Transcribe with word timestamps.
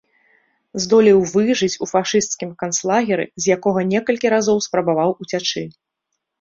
Здолеў 0.85 1.19
выжыць 1.33 1.79
у 1.83 1.89
фашысцкім 1.93 2.49
канцлагеры, 2.65 3.29
з 3.45 3.53
якога 3.59 3.79
некалькі 3.93 4.27
разоў 4.39 4.57
спрабаваў 4.71 5.09
уцячы. 5.27 5.63